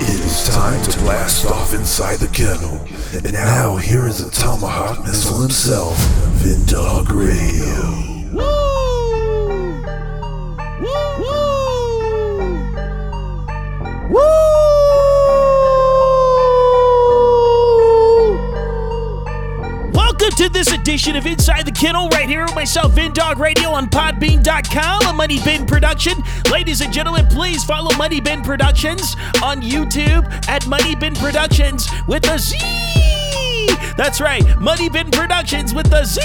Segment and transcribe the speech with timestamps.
[0.00, 2.80] It is time to blast off inside the kennel.
[3.12, 5.96] And now here is the Tomahawk Missile himself,
[6.42, 8.17] Vindog Radio.
[20.28, 23.70] Welcome to this edition of Inside the Kennel right here with myself, Vin Dog Radio
[23.70, 26.22] on Podbean.com, a Money Bin production.
[26.52, 32.28] Ladies and gentlemen, please follow Money Bin Productions on YouTube at Money Bin Productions with
[32.28, 32.58] a Z.
[33.96, 36.20] That's right, Money Bin Productions with the Z.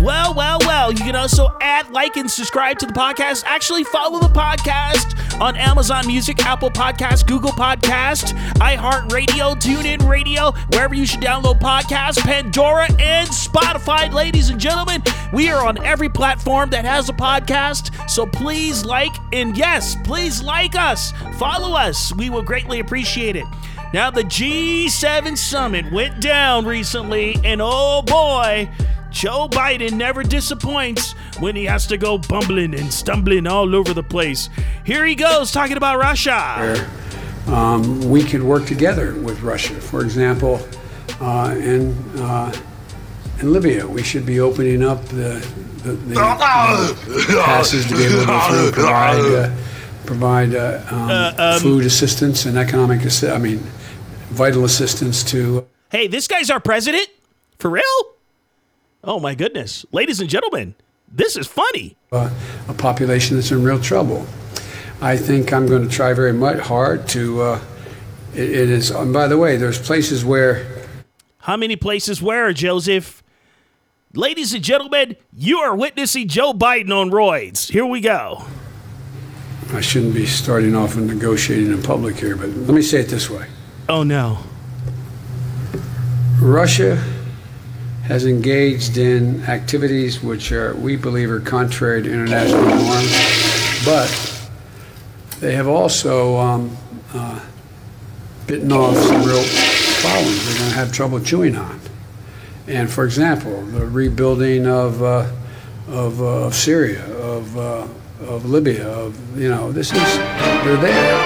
[0.00, 0.92] Well, well, well.
[0.92, 3.42] You can also add, like, and subscribe to the podcast.
[3.46, 10.94] Actually, follow the podcast on Amazon Music, Apple Podcast, Google Podcast, iHeartRadio, TuneIn Radio, wherever
[10.94, 14.12] you should download podcasts, Pandora, and Spotify.
[14.12, 15.02] Ladies and gentlemen,
[15.32, 18.08] we are on every platform that has a podcast.
[18.08, 21.12] So please like, and yes, please like us.
[21.40, 22.14] Follow us.
[22.14, 23.44] We will greatly appreciate it.
[23.92, 28.70] Now, the G7 summit went down recently, and oh boy,
[29.12, 34.02] Joe Biden never disappoints when he has to go bumbling and stumbling all over the
[34.02, 34.48] place.
[34.84, 36.88] Here he goes talking about Russia.
[37.46, 39.74] um, we could work together with Russia.
[39.74, 40.66] For example,
[41.20, 42.52] uh, in uh,
[43.40, 45.46] in Libya, we should be opening up the
[45.84, 46.14] the, the,
[47.44, 49.56] passes to be able to go through provide uh,
[50.06, 53.32] provide uh, um, food assistance and economic assistance.
[53.32, 53.58] I mean
[54.30, 57.06] vital assistance to Hey, this guy's our president?
[57.58, 57.84] For real?
[59.04, 59.84] Oh my goodness.
[59.92, 60.74] Ladies and gentlemen,
[61.08, 61.96] this is funny.
[62.12, 62.30] uh,
[62.68, 64.26] a population that's in real trouble.
[65.00, 67.42] I think I'm going to try very much hard to.
[67.42, 67.60] Uh,
[68.34, 68.90] it, it is.
[68.90, 70.64] And by the way, there's places where
[71.38, 73.22] How many places where, Joseph?
[74.14, 77.70] Ladies and gentlemen, you are witnessing Joe Biden on roids.
[77.72, 78.44] Here we go.
[79.72, 83.08] I shouldn't be starting off and negotiating in public here, but let me say it
[83.08, 83.48] this way.
[83.88, 84.38] Oh no.
[86.40, 87.02] Russia
[88.12, 94.50] has engaged in activities which are, we believe are contrary to international norms, but
[95.40, 96.76] they have also um,
[97.14, 97.40] uh,
[98.46, 99.42] bitten off some real
[100.02, 101.80] problems they're going to have trouble chewing on.
[102.66, 105.32] And for example, the rebuilding of, uh,
[105.88, 107.88] of, uh, of Syria, of, uh,
[108.20, 111.16] of Libya, of, you know, this is, they're there.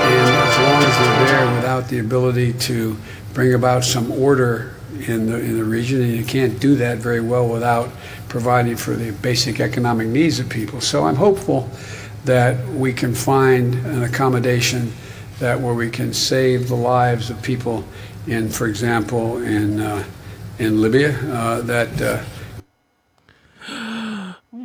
[0.00, 2.96] And as long as they're there without the ability to
[3.34, 7.20] bring about some order in the, in the region, and you can't do that very
[7.20, 7.90] well without
[8.28, 10.80] providing for the basic economic needs of people.
[10.80, 11.68] So I'm hopeful
[12.24, 14.92] that we can find an accommodation
[15.38, 17.84] that where we can save the lives of people
[18.26, 20.04] in, for example, in, uh,
[20.58, 22.22] in Libya, uh, that uh,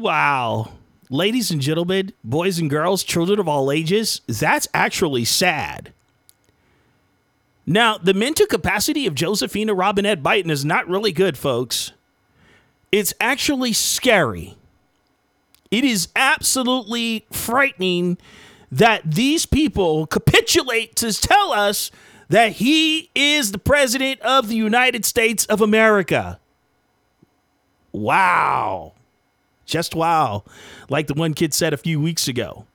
[0.02, 0.72] Wow.
[1.12, 5.94] Ladies and gentlemen, boys and girls, children of all ages, that's actually sad.
[7.66, 11.92] Now, the mental capacity of Josephina Robinette Biden is not really good, folks.
[12.92, 14.56] It's actually scary.
[15.70, 18.18] It is absolutely frightening
[18.72, 21.92] that these people capitulate to tell us
[22.30, 26.40] that he is the president of the United States of America.
[27.92, 28.94] Wow.
[29.66, 30.44] Just wow.
[30.90, 32.66] Like the one kid said a few weeks ago.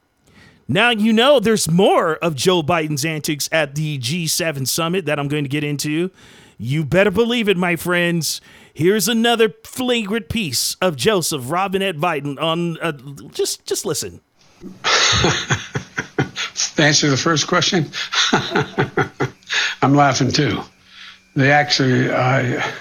[0.68, 5.28] Now you know there's more of Joe Biden's antics at the G7 summit that I'm
[5.28, 6.10] going to get into.
[6.58, 8.40] You better believe it, my friends.
[8.72, 12.92] Here's another flagrant piece of Joseph Robinette Biden on uh,
[13.30, 14.20] just just listen.
[14.60, 14.68] to
[16.78, 17.86] answer the first question,
[19.82, 20.60] I'm laughing too.
[21.34, 22.72] They actually, I.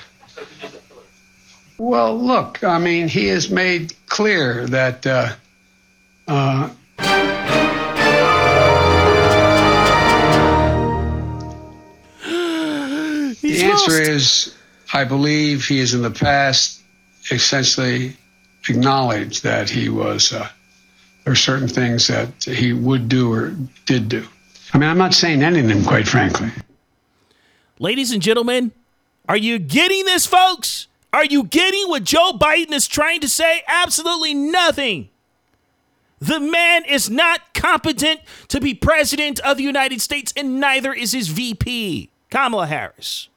[1.77, 5.33] Well, look, I mean, he has made clear that uh,
[6.27, 6.69] uh,
[13.45, 14.09] He's the answer lost.
[14.09, 14.55] is
[14.93, 16.81] I believe he has in the past
[17.31, 18.15] essentially
[18.69, 20.47] acknowledged that he was, uh,
[21.23, 23.55] there are certain things that he would do or
[23.85, 24.25] did do.
[24.73, 26.49] I mean, I'm not saying any of them, quite frankly.
[27.79, 28.71] Ladies and gentlemen,
[29.27, 30.87] are you getting this, folks?
[31.13, 33.63] Are you getting what Joe Biden is trying to say?
[33.67, 35.09] Absolutely nothing.
[36.19, 41.11] The man is not competent to be president of the United States, and neither is
[41.11, 43.29] his VP, Kamala Harris.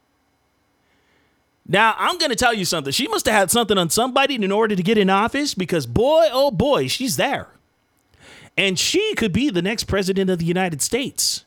[1.71, 2.91] Now, I'm going to tell you something.
[2.91, 6.27] She must have had something on somebody in order to get in office because, boy,
[6.31, 7.47] oh boy, she's there.
[8.57, 11.45] And she could be the next president of the United States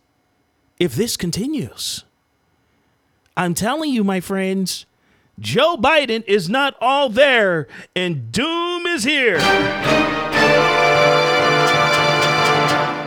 [0.78, 2.04] if this continues.
[3.36, 4.86] I'm telling you, my friends,
[5.40, 7.66] Joe Biden is not all there,
[7.96, 9.38] and doom is here.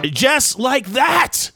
[0.04, 1.52] Just like that.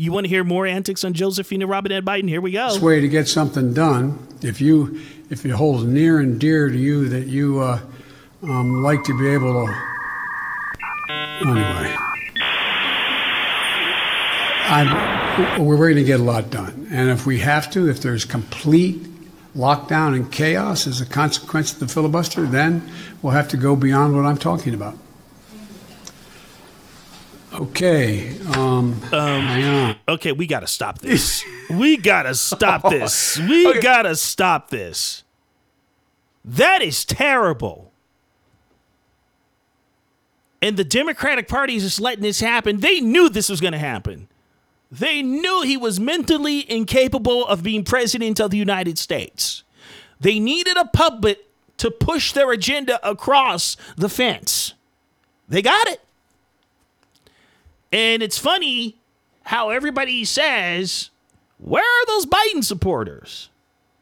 [0.00, 2.26] You want to hear more antics on Josephine and Robinette Biden?
[2.26, 2.68] Here we go.
[2.68, 4.98] Best way to get something done, if you
[5.28, 7.78] if it holds near and dear to you that you uh,
[8.42, 9.72] um, like to be able to.
[11.42, 11.94] Anyway,
[14.70, 18.24] I'm, we're going to get a lot done, and if we have to, if there's
[18.24, 19.06] complete
[19.54, 24.16] lockdown and chaos as a consequence of the filibuster, then we'll have to go beyond
[24.16, 24.96] what I'm talking about.
[27.60, 28.38] Okay.
[28.54, 29.96] Um, hang on.
[30.08, 31.44] Okay, we got to stop this.
[31.68, 33.38] we got to stop this.
[33.38, 33.80] We Okay.
[33.80, 35.24] got to stop this.
[36.44, 37.92] That is terrible.
[40.62, 42.80] And the Democratic Party is just letting this happen.
[42.80, 44.28] They knew this was going to happen.
[44.90, 49.62] They knew he was mentally incapable of being president of the United States.
[50.18, 51.46] They needed a puppet
[51.78, 54.74] to push their agenda across the fence.
[55.48, 56.00] They got it.
[57.92, 58.96] And it's funny
[59.44, 61.10] how everybody says,
[61.58, 63.48] Where are those Biden supporters?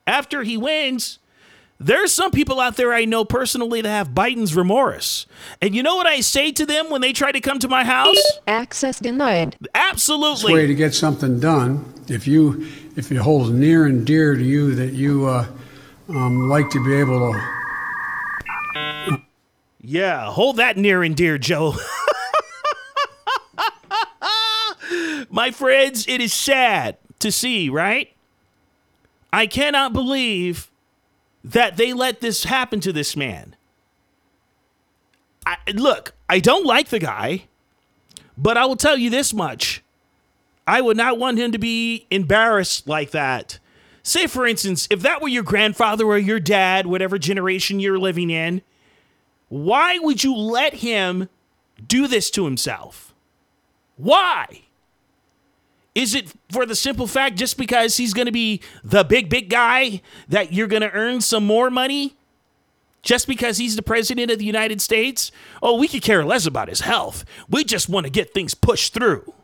[0.07, 1.19] After he wins,
[1.81, 5.27] there's some people out there I know personally that have Biden's remorse.
[5.63, 7.85] And you know what I say to them when they try to come to my
[7.85, 8.17] house?
[8.47, 9.57] Access denied.
[9.75, 10.55] Absolutely.
[10.55, 14.75] way to get something done, if you if it holds near and dear to you
[14.75, 15.47] that you uh,
[16.09, 17.59] um, like to be able to.
[19.81, 21.75] Yeah, hold that near and dear, Joe.
[25.31, 28.13] My friends, it is sad to see, right?
[29.33, 30.71] I cannot believe
[31.45, 33.57] that they let this happen to this man.
[35.47, 37.45] I, look, I don't like the guy,
[38.37, 39.83] but I will tell you this much.
[40.67, 43.59] I would not want him to be embarrassed like that.
[44.03, 48.31] Say, for instance, if that were your grandfather or your dad, whatever generation you're living
[48.31, 48.63] in,
[49.49, 51.29] why would you let him
[51.87, 53.15] do this to himself?
[53.97, 54.65] Why?
[55.99, 59.51] Is it for the simple fact just because he's going to be the big, big
[59.51, 62.15] guy that you're going to earn some more money?
[63.03, 65.33] Just because he's the president of the United States?
[65.61, 67.25] Oh, we could care less about his health.
[67.51, 69.35] We just want to get things pushed through.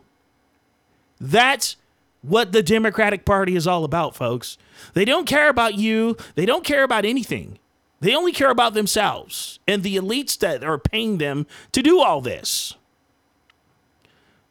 [1.19, 1.75] That's
[2.21, 4.57] what the Democratic Party is all about, folks.
[4.93, 7.59] They don't care about you, they don't care about anything.
[7.99, 12.21] They only care about themselves and the elites that are paying them to do all
[12.21, 12.75] this.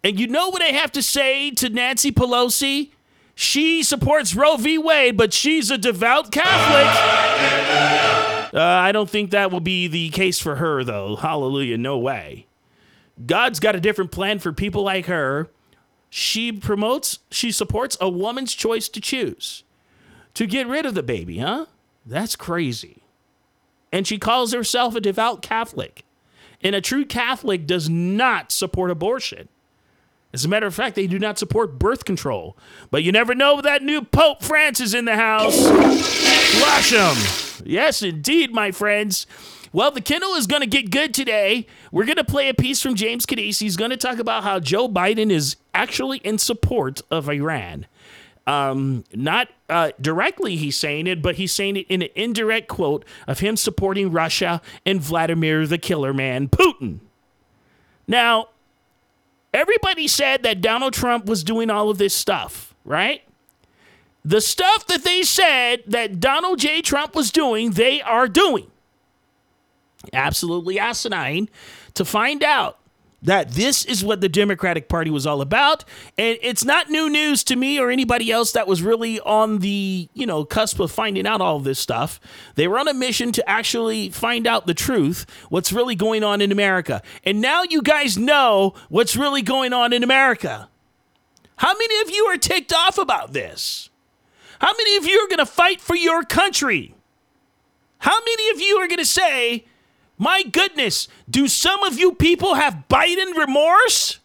[0.05, 2.91] And you know what I have to say to Nancy Pelosi?
[3.35, 4.79] She supports Roe v.
[4.79, 6.87] Wade, but she's a devout Catholic.
[8.55, 11.17] Uh, I don't think that will be the case for her, though.
[11.17, 11.79] Hallelujah.
[11.79, 12.47] No way.
[13.27, 15.49] God's got a different plan for people like her.
[16.11, 19.65] She promotes, she supports a woman's choice to choose
[20.35, 21.67] to get rid of the baby, huh?
[22.05, 23.03] That's crazy.
[23.91, 26.05] And she calls herself a devout Catholic.
[26.61, 29.49] And a true Catholic does not support abortion.
[30.35, 32.57] As a matter of fact, they do not support birth control.
[32.91, 35.57] But you never know that new Pope Francis in the house.
[35.69, 37.65] Flush him.
[37.65, 39.29] Yes, indeed, my friends.
[39.73, 41.69] Well, the Kennel is going to get good today.
[41.93, 43.61] We're going to play a piece from James Kaddis.
[43.61, 47.87] He's going to talk about how Joe Biden is actually in support of Iran.
[48.45, 53.05] Um, not uh, directly he's saying it, but he's saying it in an indirect quote
[53.29, 56.99] of him supporting Russia and Vladimir the Killer Man Putin.
[58.09, 58.49] Now,
[59.55, 63.23] everybody said that Donald Trump was doing all of this stuff, right?
[64.25, 66.83] The stuff that they said that Donald J.
[66.83, 68.71] Trump was doing, they are doing.
[70.13, 71.49] Absolutely asinine
[71.95, 72.79] to find out
[73.25, 75.85] that this is what the Democratic Party was all about.
[76.17, 80.09] And it's not new news to me or anybody else that was really on the,
[80.15, 82.21] you know, cusp of finding out all this stuff.
[82.55, 86.41] They were on a mission to actually find out the truth, what's really going on
[86.41, 87.03] in America.
[87.25, 90.69] And now you guys know what's really going on in America.
[91.57, 93.89] How many of you are ticked off about this?
[94.59, 96.95] How many of you are going to fight for your country?
[97.99, 99.65] How many of you are going to say,
[100.19, 104.21] my goodness, do some of you people have Biden remorse?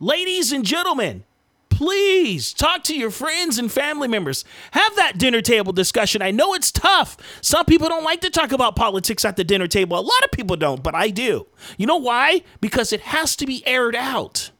[0.00, 1.24] Ladies and gentlemen,
[1.70, 4.44] please talk to your friends and family members.
[4.72, 6.22] Have that dinner table discussion.
[6.22, 7.16] I know it's tough.
[7.40, 9.98] Some people don't like to talk about politics at the dinner table.
[9.98, 11.46] A lot of people don't, but I do.
[11.76, 12.42] You know why?
[12.60, 14.50] Because it has to be aired out.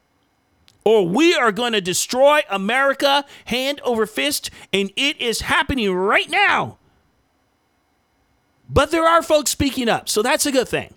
[0.85, 6.29] Or we are going to destroy America hand over fist, and it is happening right
[6.29, 6.77] now.
[8.69, 10.93] But there are folks speaking up, so that's a good thing.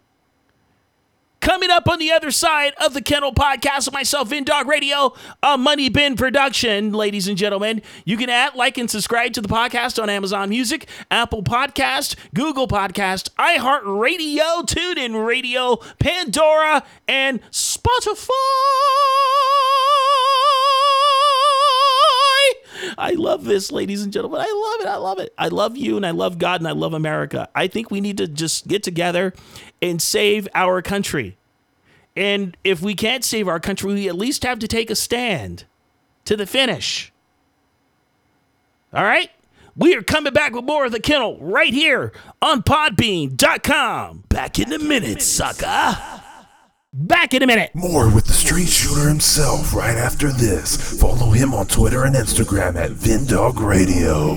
[1.40, 5.56] Coming up on the other side of the Kennel Podcast myself, Vin Dog Radio, a
[5.56, 7.80] Money Bin production, ladies and gentlemen.
[8.04, 12.68] You can add, like, and subscribe to the podcast on Amazon Music, Apple Podcast, Google
[12.68, 18.28] Podcast, iHeartRadio, TuneIn Radio, Pandora, and Spotify.
[22.96, 24.40] I love this, ladies and gentlemen.
[24.40, 24.90] I love it.
[24.90, 25.34] I love it.
[25.38, 27.48] I love you and I love God and I love America.
[27.54, 29.34] I think we need to just get together
[29.82, 31.36] and save our country.
[32.16, 35.64] And if we can't save our country, we at least have to take a stand
[36.24, 37.12] to the finish.
[38.92, 39.30] All right?
[39.76, 44.24] We are coming back with more of the kennel right here on podbean.com.
[44.28, 46.09] Back in a minute, sucker.
[46.92, 47.70] Back in a minute.
[47.72, 50.98] More with the street shooter himself right after this.
[51.00, 54.32] Follow him on Twitter and Instagram at Vindog Radio.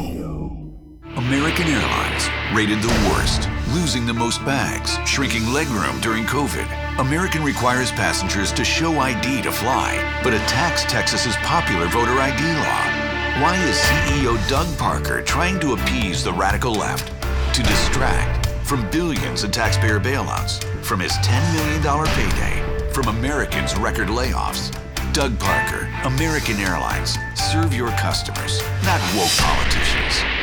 [1.18, 7.00] American Airlines rated the worst, losing the most bags, shrinking legroom during COVID.
[7.00, 13.42] American requires passengers to show ID to fly, but attacks Texas's popular voter ID law.
[13.42, 17.08] Why is CEO Doug Parker trying to appease the radical left?
[17.56, 18.43] To distract
[18.74, 24.74] from billions in taxpayer bailouts, from his $10 million payday, from Americans' record layoffs.
[25.14, 27.20] Doug Parker, American Airlines.
[27.36, 30.43] Serve your customers, not woke politicians.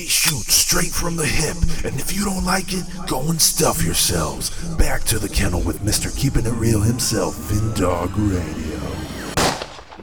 [0.00, 3.84] He shoots straight from the hip, and if you don't like it, go and stuff
[3.84, 4.48] yourselves.
[4.78, 6.08] Back to the kennel with Mr.
[6.16, 8.69] Keeping It Real himself, Vindog Radio.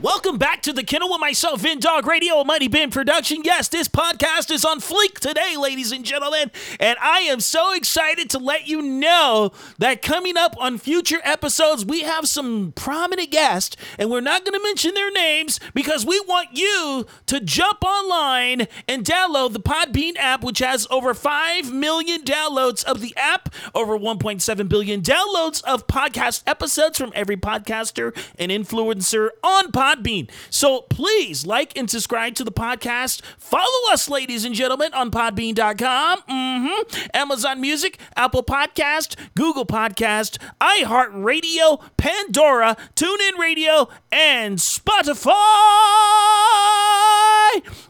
[0.02, 3.42] Welcome back to the Kennel with myself, Vin Dog Radio, a Mighty Bin production.
[3.42, 8.30] Yes, this podcast is on fleek today, ladies and gentlemen, and I am so excited
[8.30, 13.76] to let you know that coming up on future episodes, we have some prominent guests,
[13.98, 18.68] and we're not going to mention their names because we want you to jump online
[18.86, 23.98] and download the Podbean app, which has over 5 million downloads of the app, over
[23.98, 30.30] 1.7 billion downloads of podcast episodes from every podcaster and influencer on Podbean.
[30.50, 33.22] So please like and subscribe to the podcast.
[33.38, 41.80] Follow us, ladies and gentlemen, on podbean.com, hmm Amazon Music, Apple Podcast, Google Podcast, iHeartRadio,
[41.96, 45.32] Pandora, TuneIn Radio, and Spotify.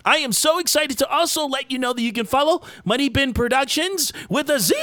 [0.05, 3.35] I am so excited to also let you know that you can follow Money Bin
[3.35, 4.75] Productions with a Z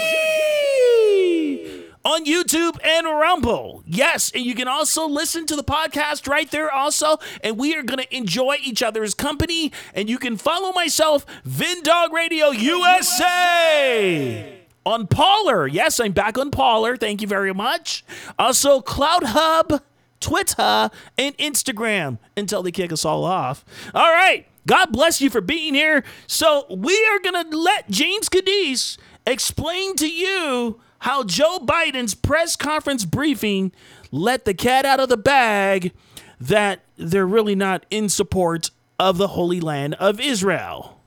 [2.05, 3.83] on YouTube and Rumble.
[3.85, 7.81] Yes, and you can also listen to the podcast right there also, and we are
[7.81, 14.61] going to enjoy each other's company, and you can follow myself, Vindog Radio USA.
[14.85, 15.65] On Parler.
[15.65, 16.95] Yes, I'm back on Parler.
[16.95, 18.05] Thank you very much.
[18.37, 19.81] Also, CloutHub,
[20.19, 23.65] Twitter, and Instagram until they kick us all off.
[23.95, 24.45] All right.
[24.67, 26.03] God bless you for being here.
[26.27, 32.55] So, we are going to let James Kaddis explain to you how Joe Biden's press
[32.55, 33.71] conference briefing
[34.11, 35.91] let the cat out of the bag
[36.39, 40.99] that they're really not in support of the Holy Land of Israel.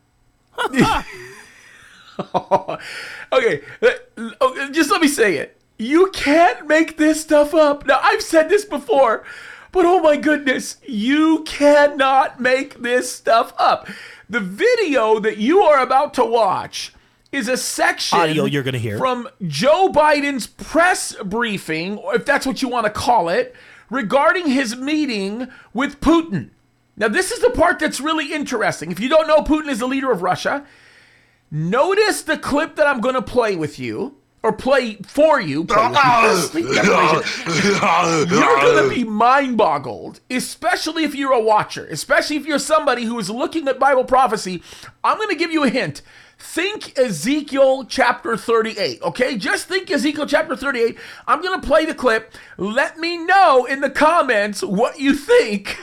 [3.33, 3.62] okay,
[4.73, 5.61] just let me say it.
[5.78, 7.87] You can't make this stuff up.
[7.87, 9.25] Now, I've said this before,
[9.71, 13.88] but oh my goodness, you cannot make this stuff up.
[14.28, 16.92] The video that you are about to watch
[17.32, 18.99] is a section Audio you're gonna hear.
[18.99, 23.54] from Joe Biden's press briefing, if that's what you want to call it,
[23.90, 26.50] regarding his meeting with Putin.
[26.97, 28.90] Now, this is the part that's really interesting.
[28.90, 30.64] If you don't know, Putin is the leader of Russia.
[31.50, 35.64] Notice the clip that I'm going to play with you, or play for you.
[35.64, 35.76] Play
[36.54, 36.80] with you.
[38.37, 43.04] You're going to be mind boggled, especially if you're a watcher, especially if you're somebody
[43.04, 44.62] who is looking at Bible prophecy.
[45.02, 46.02] I'm going to give you a hint.
[46.38, 49.37] Think Ezekiel chapter 38, okay?
[49.37, 50.97] Just think Ezekiel chapter 38.
[51.26, 52.33] I'm going to play the clip.
[52.57, 55.78] Let me know in the comments what you think.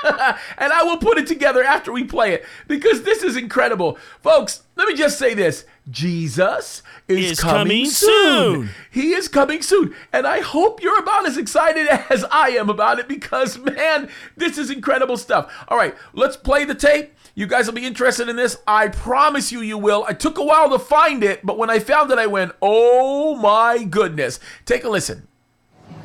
[0.04, 3.98] and I will put it together after we play it because this is incredible.
[4.22, 8.66] Folks, let me just say this Jesus is, Is coming, coming soon.
[8.66, 8.70] soon.
[8.90, 9.94] He is coming soon.
[10.12, 14.56] And I hope you're about as excited as I am about it because, man, this
[14.58, 15.52] is incredible stuff.
[15.68, 17.12] All right, let's play the tape.
[17.38, 18.56] You guys will be interested in this.
[18.66, 20.04] I promise you, you will.
[20.08, 23.36] I took a while to find it, but when I found it, I went, oh
[23.36, 24.40] my goodness.
[24.66, 25.28] Take a listen.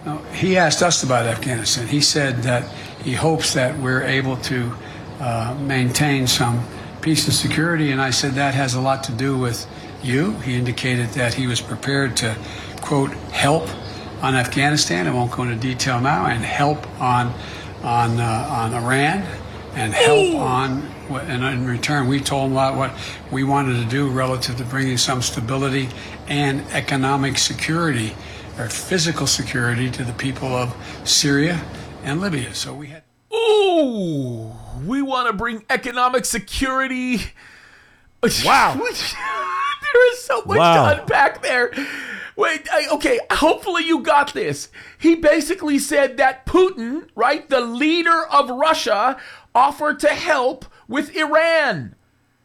[0.05, 1.87] Now, he asked us about Afghanistan.
[1.87, 2.71] He said that
[3.03, 4.73] he hopes that we're able to
[5.19, 6.63] uh, maintain some
[7.01, 9.65] peace and security, and I said that has a lot to do with
[10.03, 10.33] you.
[10.41, 12.37] He indicated that he was prepared to,
[12.81, 13.67] quote, help
[14.21, 15.07] on Afghanistan.
[15.07, 17.33] I won't go into detail now, and help on
[17.81, 19.25] on uh, on Iran,
[19.73, 20.92] and help on.
[21.07, 22.91] What- And in return, we told him about what
[23.31, 25.89] we wanted to do relative to bringing some stability
[26.27, 28.15] and economic security
[28.57, 31.61] or physical security to the people of Syria
[32.03, 32.53] and Libya.
[32.53, 33.03] So we had.
[33.33, 34.51] Ooh,
[34.85, 37.21] we want to bring economic security.
[38.45, 38.75] Wow.
[38.77, 40.93] there is so much Wow.
[40.93, 41.73] to unpack there.
[42.37, 44.69] Wait, I, okay, hopefully you got this.
[44.97, 49.17] He basically said that Putin, right, the leader of Russia,
[49.53, 51.95] offered to help with Iran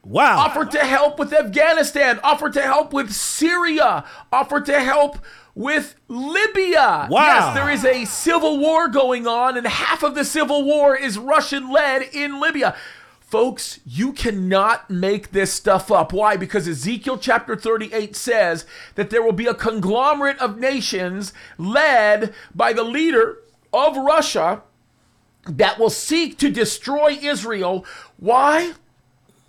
[0.04, 0.38] Wow.
[0.38, 5.18] offered to help with Afghanistan, offered to help with Syria, offered to help
[5.54, 7.08] with Libya.
[7.10, 7.26] Wow.
[7.26, 11.18] Yes, there is a civil war going on, and half of the civil war is
[11.18, 12.74] Russian led in Libya.
[13.20, 16.14] Folks, you cannot make this stuff up.
[16.14, 16.38] Why?
[16.38, 18.64] Because Ezekiel chapter 38 says
[18.94, 23.38] that there will be a conglomerate of nations led by the leader
[23.70, 24.62] of Russia
[25.48, 27.84] that will seek to destroy Israel.
[28.18, 28.74] Why?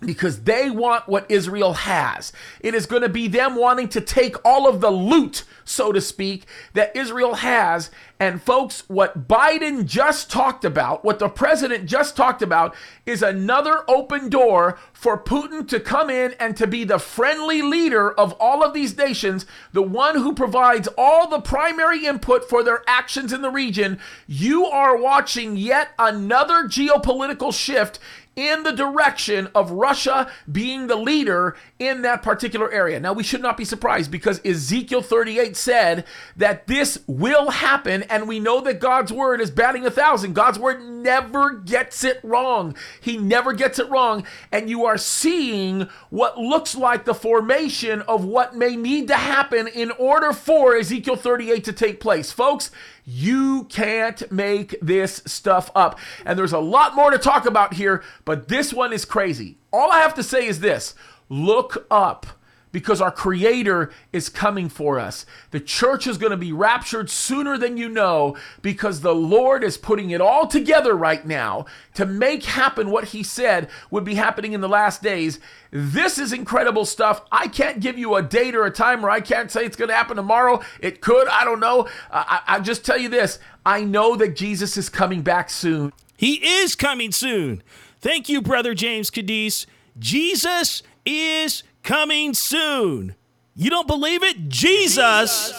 [0.00, 2.32] Because they want what Israel has.
[2.60, 6.00] It is going to be them wanting to take all of the loot, so to
[6.00, 7.90] speak, that Israel has.
[8.18, 12.74] And folks, what Biden just talked about, what the president just talked about,
[13.06, 18.10] is another open door for Putin to come in and to be the friendly leader
[18.12, 22.82] of all of these nations, the one who provides all the primary input for their
[22.86, 23.98] actions in the region.
[24.26, 27.98] You are watching yet another geopolitical shift
[28.40, 32.98] in the direction of Russia being the leader in that particular area.
[32.98, 38.26] Now, we should not be surprised because Ezekiel 38 said that this will happen, and
[38.26, 40.32] we know that God's word is batting a thousand.
[40.32, 42.74] God's word never gets it wrong.
[42.98, 44.24] He never gets it wrong.
[44.50, 49.66] And you are seeing what looks like the formation of what may need to happen
[49.68, 52.32] in order for Ezekiel 38 to take place.
[52.32, 52.70] Folks,
[53.10, 55.98] you can't make this stuff up.
[56.24, 59.58] And there's a lot more to talk about here, but this one is crazy.
[59.72, 60.94] All I have to say is this
[61.28, 62.26] look up
[62.72, 65.26] because our Creator is coming for us.
[65.50, 69.76] The church is going to be raptured sooner than you know because the Lord is
[69.76, 74.52] putting it all together right now to make happen what He said would be happening
[74.52, 75.40] in the last days.
[75.70, 77.22] This is incredible stuff.
[77.30, 79.88] I can't give you a date or a time, or I can't say it's going
[79.88, 80.60] to happen tomorrow.
[80.80, 81.88] It could, I don't know.
[82.10, 85.92] I, I, just tell you this I know that Jesus is coming back soon.
[86.16, 87.62] He is coming soon.
[88.00, 89.66] Thank you, Brother James Kaddis.
[89.98, 93.14] Jesus is coming soon.
[93.54, 94.48] You don't believe it?
[94.48, 95.52] Jesus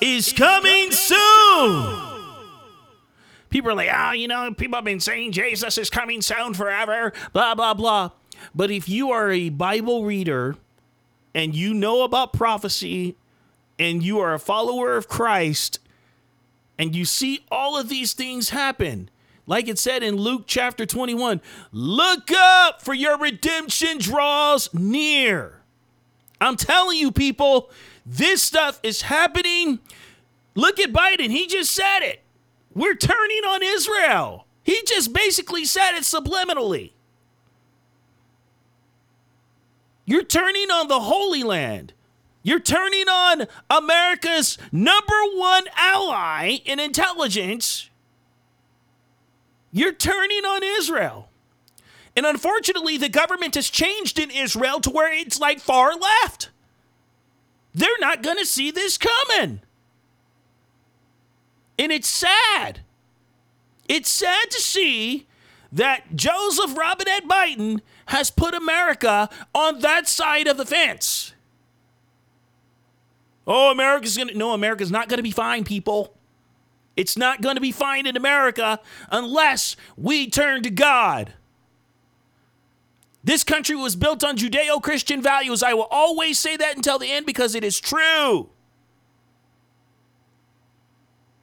[0.00, 2.14] is coming soon.
[3.50, 7.12] People are like, oh, you know, people have been saying Jesus is coming soon forever,
[7.32, 8.10] blah, blah, blah.
[8.54, 10.56] But if you are a Bible reader
[11.34, 13.16] and you know about prophecy
[13.78, 15.78] and you are a follower of Christ
[16.78, 19.08] and you see all of these things happen,
[19.46, 25.63] like it said in Luke chapter 21 look up, for your redemption draws near.
[26.44, 27.70] I'm telling you, people,
[28.04, 29.80] this stuff is happening.
[30.54, 31.30] Look at Biden.
[31.30, 32.22] He just said it.
[32.74, 34.46] We're turning on Israel.
[34.62, 36.92] He just basically said it subliminally.
[40.06, 41.92] You're turning on the Holy Land.
[42.42, 47.88] You're turning on America's number one ally in intelligence.
[49.72, 51.30] You're turning on Israel.
[52.16, 56.50] And unfortunately, the government has changed in Israel to where it's like far left.
[57.74, 59.60] They're not going to see this coming.
[61.78, 62.80] And it's sad.
[63.88, 65.26] It's sad to see
[65.72, 71.34] that Joseph Robinette Biden has put America on that side of the fence.
[73.46, 76.14] Oh, America's going to, no, America's not going to be fine, people.
[76.96, 78.78] It's not going to be fine in America
[79.10, 81.34] unless we turn to God.
[83.24, 85.62] This country was built on Judeo Christian values.
[85.62, 88.50] I will always say that until the end because it is true.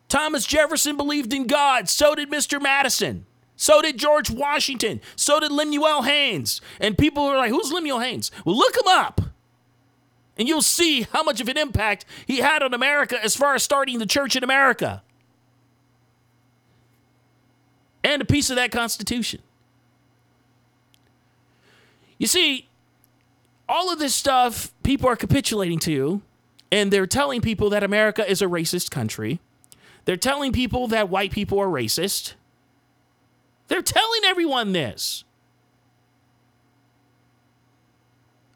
[0.08, 1.89] Thomas Jefferson believed in God.
[1.89, 2.62] So did Mr.
[2.62, 3.26] Madison.
[3.56, 5.02] So did George Washington.
[5.15, 6.62] So did Lemuel Haynes.
[6.80, 8.30] And people are like, who's Lemuel Haynes?
[8.46, 9.22] Well, look him up.
[10.38, 13.63] And you'll see how much of an impact he had on America as far as
[13.63, 15.02] starting the church in America.
[18.04, 19.41] And a piece of that Constitution.
[22.21, 22.69] You see,
[23.67, 26.21] all of this stuff people are capitulating to,
[26.71, 29.39] and they're telling people that America is a racist country.
[30.05, 32.36] They're telling people that white people are racist.
[33.69, 35.23] They're telling everyone this.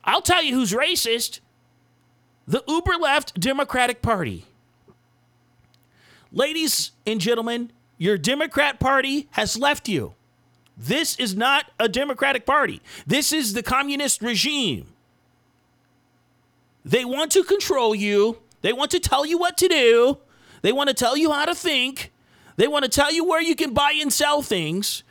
[0.04, 1.40] I'll tell you who's racist
[2.48, 4.46] the uber left Democratic Party.
[6.32, 10.14] Ladies and gentlemen, your Democrat Party has left you.
[10.78, 12.82] This is not a Democratic Party.
[13.08, 14.88] This is the communist regime.
[16.84, 18.38] They want to control you.
[18.62, 20.18] They want to tell you what to do.
[20.62, 22.12] They want to tell you how to think.
[22.58, 25.04] They want to tell you where you can buy and sell things.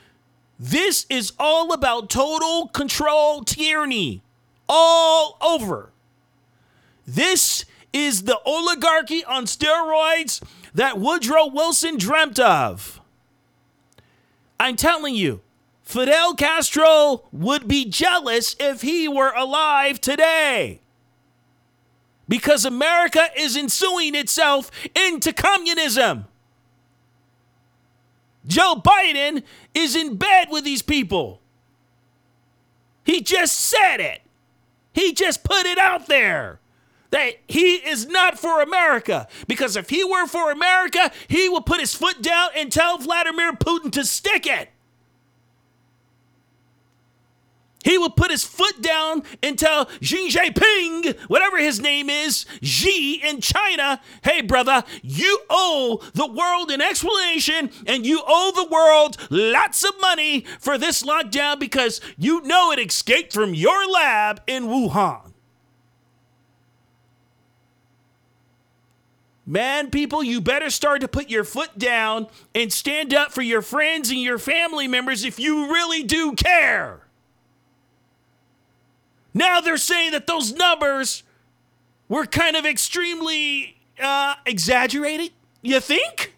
[0.58, 4.22] This is all about total control tyranny
[4.68, 5.90] all over.
[7.06, 10.42] This is the oligarchy on steroids
[10.74, 13.00] that Woodrow Wilson dreamt of.
[14.58, 15.40] I'm telling you,
[15.84, 20.80] Fidel Castro would be jealous if he were alive today.
[22.26, 26.24] Because America is ensuing itself into communism.
[28.46, 29.42] Joe Biden
[29.74, 31.40] is in bed with these people.
[33.04, 34.22] He just said it.
[34.94, 36.60] He just put it out there
[37.10, 39.28] that he is not for America.
[39.46, 43.52] Because if he were for America, he would put his foot down and tell Vladimir
[43.52, 44.70] Putin to stick it.
[47.84, 53.20] He would put his foot down and tell Xi Jinping, whatever his name is, Xi
[53.22, 59.18] in China, hey, brother, you owe the world an explanation and you owe the world
[59.30, 64.64] lots of money for this lockdown because you know it escaped from your lab in
[64.64, 65.32] Wuhan.
[69.46, 73.60] Man, people, you better start to put your foot down and stand up for your
[73.60, 77.03] friends and your family members if you really do care.
[79.34, 81.24] Now they're saying that those numbers
[82.08, 85.32] were kind of extremely uh, exaggerated.
[85.60, 86.34] You think?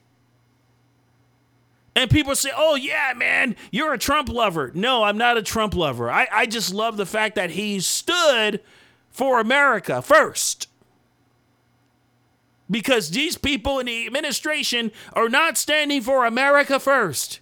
[1.94, 4.70] And people say, oh, yeah, man, you're a Trump lover.
[4.74, 6.10] No, I'm not a Trump lover.
[6.10, 8.60] I, I just love the fact that he stood
[9.10, 10.68] for America first
[12.70, 17.40] because these people in the administration are not standing for America first.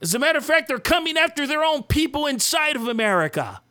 [0.00, 3.61] As a matter of fact, they're coming after their own people inside of America.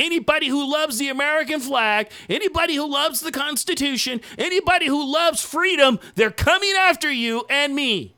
[0.00, 6.00] Anybody who loves the American flag, anybody who loves the Constitution, anybody who loves freedom,
[6.14, 8.14] they're coming after you and me.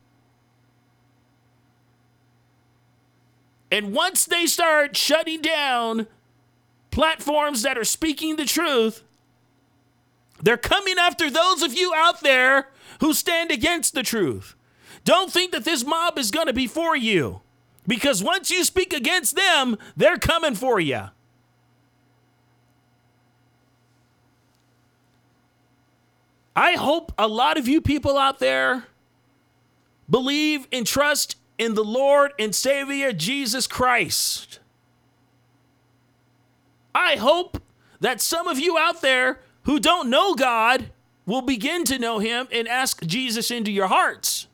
[3.69, 6.07] And once they start shutting down
[6.89, 9.03] platforms that are speaking the truth,
[10.41, 12.69] they're coming after those of you out there
[13.01, 14.55] who stand against the truth.
[15.03, 17.41] Don't think that this mob is going to be for you.
[17.85, 21.09] Because once you speak against them, they're coming for you.
[26.55, 28.85] I hope a lot of you people out there
[30.09, 34.59] believe and trust in the Lord and Savior Jesus Christ.
[36.93, 37.61] I hope
[37.99, 40.91] that some of you out there who don't know God
[41.25, 44.47] will begin to know him and ask Jesus into your hearts.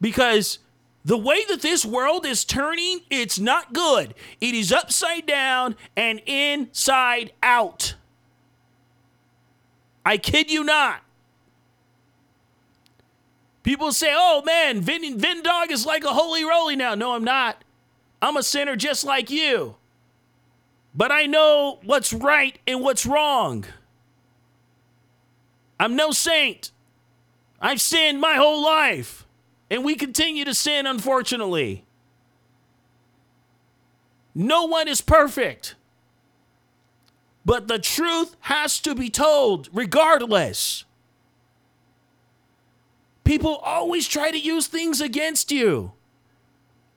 [0.00, 0.58] Because
[1.04, 4.14] the way that this world is turning, it's not good.
[4.40, 7.94] It is upside down and inside out.
[10.06, 11.02] I kid you not.
[13.64, 16.94] People say, oh man, Vin, Vin Dog is like a holy roly now.
[16.94, 17.64] No, I'm not.
[18.22, 19.74] I'm a sinner just like you.
[20.94, 23.64] But I know what's right and what's wrong.
[25.80, 26.70] I'm no saint.
[27.60, 29.26] I've sinned my whole life,
[29.68, 31.84] and we continue to sin, unfortunately.
[34.36, 35.74] No one is perfect.
[37.46, 40.84] But the truth has to be told regardless.
[43.22, 45.92] People always try to use things against you.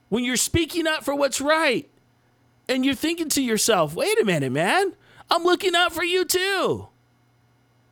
[0.10, 1.88] When you're speaking up for what's right,
[2.68, 4.94] and you're thinking to yourself, wait a minute, man,
[5.30, 6.88] I'm looking out for you too.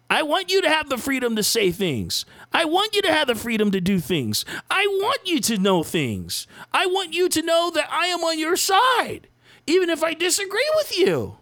[0.09, 2.25] I want you to have the freedom to say things.
[2.53, 4.45] I want you to have the freedom to do things.
[4.69, 6.47] I want you to know things.
[6.73, 9.27] I want you to know that I am on your side,
[9.67, 11.37] even if I disagree with you.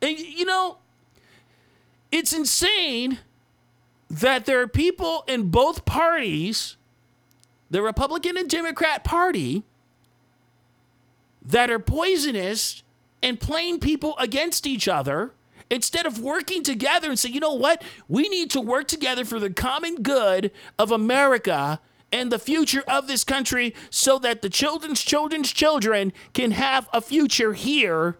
[0.00, 0.78] And, you know,
[2.10, 3.18] it's insane
[4.10, 6.76] that there are people in both parties,
[7.70, 9.64] the Republican and Democrat Party,
[11.42, 12.82] that are poisonous
[13.22, 15.32] and playing people against each other
[15.70, 17.82] instead of working together and say, you know what?
[18.08, 21.80] We need to work together for the common good of America
[22.10, 27.00] and the future of this country so that the children's children's children can have a
[27.00, 28.16] future here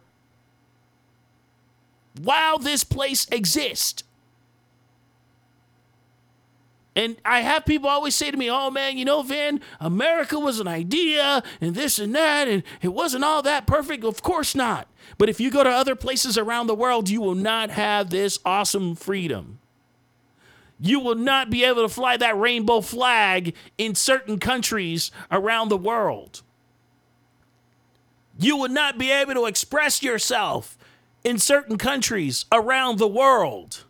[2.19, 4.03] while this place exists.
[6.99, 10.59] And I have people always say to me, oh man, you know, Van, America was
[10.59, 14.03] an idea and this and that, and it wasn't all that perfect.
[14.03, 14.89] Of course not.
[15.17, 18.41] But if you go to other places around the world, you will not have this
[18.45, 19.61] awesome freedom.
[20.81, 25.77] You will not be able to fly that rainbow flag in certain countries around the
[25.77, 26.43] world.
[28.39, 30.78] You will not be able to express yourself
[31.29, 33.85] in certain countries around the world.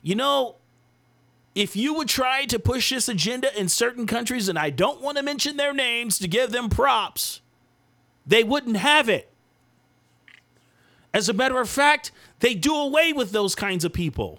[0.00, 0.54] You know,
[1.56, 5.16] if you would try to push this agenda in certain countries, and I don't want
[5.16, 7.40] to mention their names to give them props,
[8.24, 9.28] they wouldn't have it.
[11.12, 14.38] As a matter of fact, they do away with those kinds of people.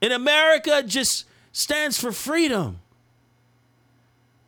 [0.00, 2.78] In America, just stands for freedom.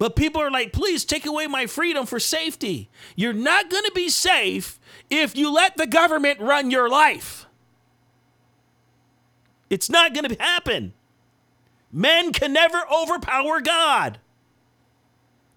[0.00, 2.88] But people are like, please take away my freedom for safety.
[3.16, 7.44] You're not going to be safe if you let the government run your life.
[9.68, 10.94] It's not going to happen.
[11.92, 14.18] Men can never overpower God.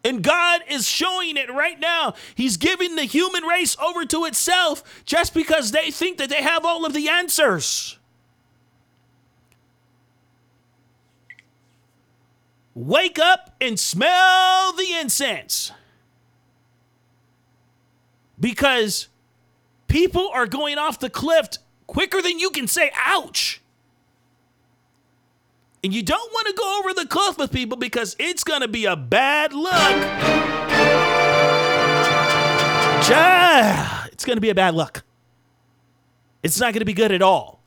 [0.04, 2.14] And God is showing it right now.
[2.36, 6.66] He's giving the human race over to itself just because they think that they have
[6.66, 7.98] all of the answers.
[12.76, 15.72] Wake up and smell the incense.
[18.40, 19.08] Because
[19.88, 21.50] people are going off the cliff
[21.88, 23.62] quicker than you can say, ouch.
[25.84, 28.68] And you don't want to go over the cliff with people because it's going to
[28.68, 29.74] be a bad look.
[34.12, 35.04] It's going to be a bad look.
[36.42, 37.63] It's not going to be good at all.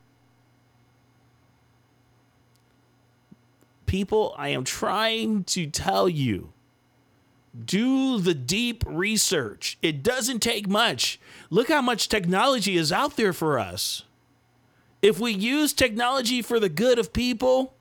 [3.86, 6.52] People, I am trying to tell you
[7.64, 9.78] do the deep research.
[9.80, 11.18] It doesn't take much.
[11.48, 14.02] Look how much technology is out there for us.
[15.00, 17.74] If we use technology for the good of people,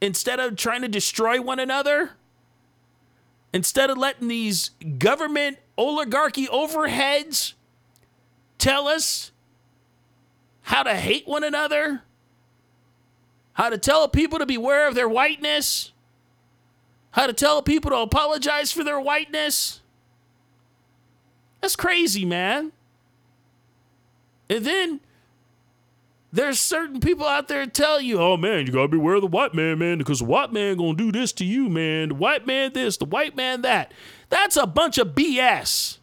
[0.00, 2.12] instead of trying to destroy one another,
[3.52, 7.54] instead of letting these government oligarchy overheads
[8.58, 9.32] tell us
[10.62, 12.02] how to hate one another,
[13.54, 15.92] how to tell people to beware of their whiteness,
[17.12, 19.80] how to tell people to apologize for their whiteness.
[21.60, 22.72] That's crazy, man.
[24.48, 25.00] And then
[26.32, 29.54] there's certain people out there tell you, oh man, you gotta beware of the white
[29.54, 32.08] man, man, because the white man gonna do this to you, man.
[32.08, 33.92] The white man this, the white man that.
[34.30, 35.98] That's a bunch of BS.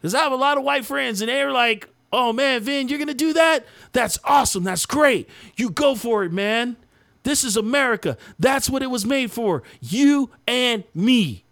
[0.00, 2.98] Because I have a lot of white friends and they're like, oh man, Vin, you're
[2.98, 3.66] gonna do that?
[3.92, 4.64] That's awesome.
[4.64, 5.28] That's great.
[5.56, 6.76] You go for it, man.
[7.22, 8.16] This is America.
[8.38, 9.62] That's what it was made for.
[9.80, 11.44] You and me.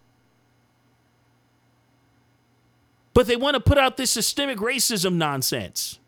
[3.13, 5.99] But they want to put out this systemic racism nonsense.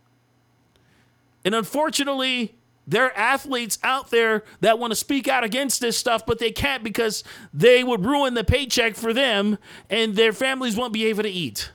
[1.44, 2.54] And unfortunately,
[2.86, 6.52] there are athletes out there that want to speak out against this stuff, but they
[6.52, 9.58] can't because they would ruin the paycheck for them
[9.90, 11.70] and their families won't be able to eat.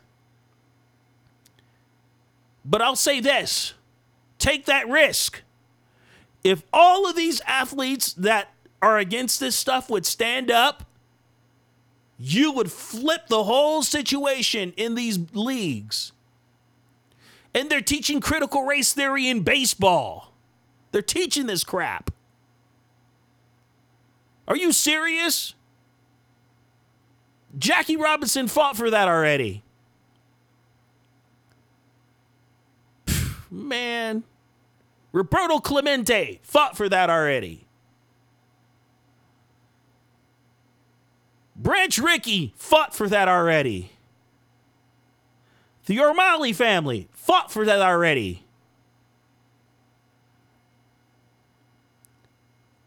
[2.64, 3.74] But I'll say this
[4.38, 5.42] take that risk.
[6.44, 10.84] If all of these athletes that are against this stuff would stand up,
[12.18, 16.12] you would flip the whole situation in these leagues
[17.54, 20.34] and they're teaching critical race theory in baseball.
[20.92, 22.12] They're teaching this crap.
[24.48, 25.54] Are you serious?
[27.58, 29.64] Jackie Robinson fought for that already.
[33.52, 34.24] Man.
[35.12, 37.66] Roberto Clemente fought for that already.
[41.56, 43.92] Branch Rickey fought for that already.
[45.86, 48.46] The O'Malley family fought for that already.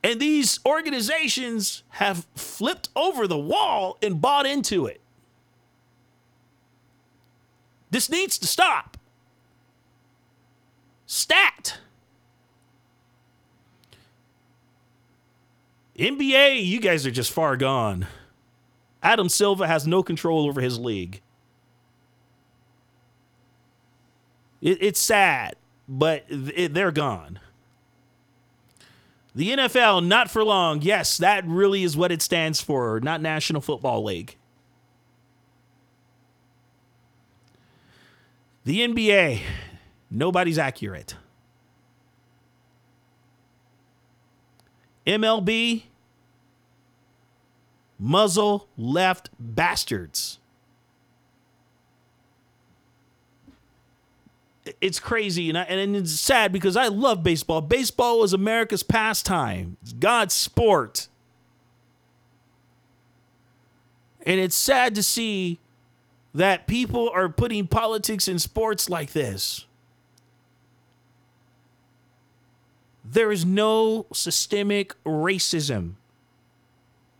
[0.02, 5.00] And these organizations have flipped over the wall and bought into it.
[7.90, 8.96] This needs to stop.
[11.14, 11.78] Stat.
[15.96, 18.08] NBA, you guys are just far gone.
[19.00, 21.22] Adam Silver has no control over his league.
[24.60, 25.54] It, it's sad,
[25.88, 27.38] but it, they're gone.
[29.36, 30.82] The NFL, not for long.
[30.82, 34.34] Yes, that really is what it stands for, not National Football League.
[38.64, 39.42] The NBA,
[40.14, 41.16] nobody's accurate.
[45.06, 45.82] MLB,
[47.98, 50.38] muzzle left bastards.
[54.80, 57.60] It's crazy and, I, and it's sad because I love baseball.
[57.60, 61.08] Baseball is America's pastime, it's God's sport.
[64.26, 65.58] And it's sad to see
[66.32, 69.66] that people are putting politics in sports like this.
[73.04, 75.94] There is no systemic racism.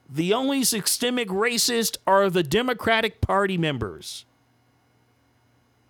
[0.09, 4.25] The only systemic racist are the Democratic Party members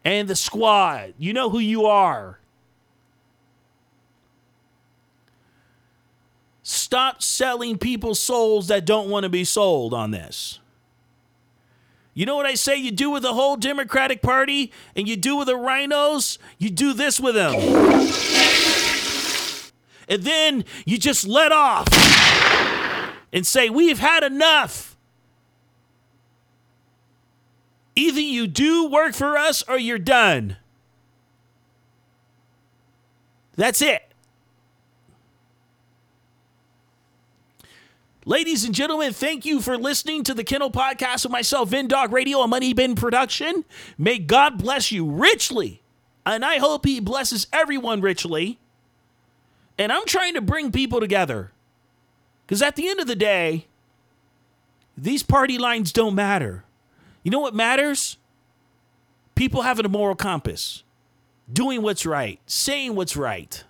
[0.04, 1.14] and the squad.
[1.18, 2.38] You know who you are.
[6.62, 10.61] Stop selling people souls that don't want to be sold on this.
[12.14, 12.76] You know what I say?
[12.76, 16.38] You do with the whole Democratic Party and you do with the RINOs?
[16.59, 17.52] you do this with them.
[20.09, 21.88] And then you just let off
[23.33, 24.97] and say, We've had enough.
[27.97, 30.57] Either you do work for us or you're done.
[33.57, 34.03] That's it.
[38.27, 42.38] Ladies and gentlemen, thank you for listening to the Kennel Podcast with myself, VinnDogg Radio,
[42.38, 43.67] a Money Bin production.
[43.99, 45.83] May God bless you richly.
[46.25, 48.59] And I hope He blesses everyone richly.
[49.78, 51.52] And I'm trying to bring people together.
[52.46, 53.66] Because at the end of the day,
[54.96, 56.64] these party lines don't matter.
[57.22, 58.18] You know what matters?
[59.34, 60.84] People having a moral compass,
[61.52, 63.64] doing what's right, saying what's right.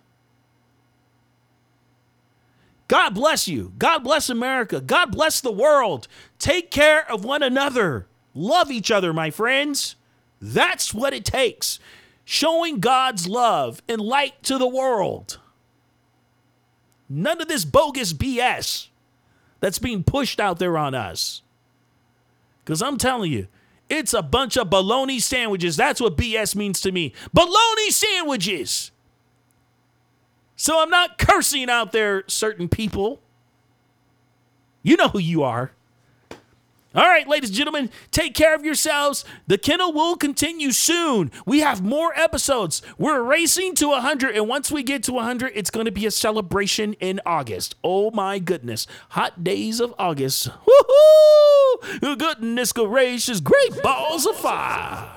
[2.89, 3.73] God bless you.
[3.79, 4.81] God bless America.
[4.81, 6.07] God bless the world.
[6.39, 8.07] Take care of one another.
[8.35, 9.97] Love each other, my friends.
[10.41, 11.79] That's what it takes.
[12.27, 15.39] Showing God's love and light to the world.
[17.09, 18.89] None of this bogus BS
[19.61, 21.43] that's being pushed out there on us.
[22.65, 23.49] Because I'm telling you,
[23.89, 25.77] it's a bunch of bologna sandwiches.
[25.77, 27.13] That's what BS means to me.
[27.33, 28.91] Bologna sandwiches.
[30.57, 33.21] So I'm not cursing out there certain people.
[34.83, 35.73] You know who you are.
[36.95, 39.25] All right, ladies and gentlemen, take care of yourselves.
[39.49, 41.33] The kennel will continue soon.
[41.45, 42.83] We have more episodes.
[42.99, 46.13] We're racing to 100, and once we get to 100, it's going to be a
[46.13, 47.75] celebration in August.
[47.83, 48.87] Oh my goodness.
[49.11, 50.49] Hot days of August.
[50.67, 52.17] Woohoo!
[52.17, 55.14] Goodness gracious, great balls of fire.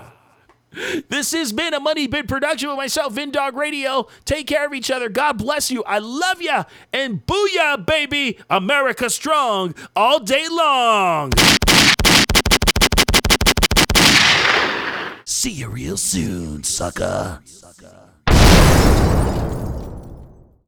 [1.10, 4.08] This has been a Money Bin production with myself, VinnDogg Radio.
[4.26, 5.10] Take care of each other.
[5.10, 5.84] God bless you.
[5.86, 6.66] I love ya.
[6.94, 8.38] And booyah, baby.
[8.50, 11.32] America strong all day long.
[15.26, 17.42] See you real soon, sucker.